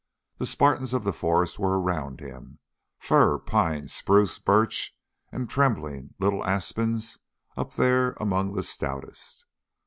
The 0.39 0.47
Spartans 0.47 0.95
of 0.95 1.03
the 1.03 1.13
forest 1.13 1.59
were 1.59 1.79
around 1.79 2.21
him 2.21 2.57
fir, 2.97 3.37
pine, 3.37 3.87
spruce, 3.87 4.39
birch, 4.39 4.97
and 5.31 5.47
trembling 5.47 6.15
little 6.17 6.43
aspens 6.43 7.19
up 7.55 7.73
there 7.73 8.13
among 8.13 8.53
the 8.53 8.63
stoutest. 8.63 9.45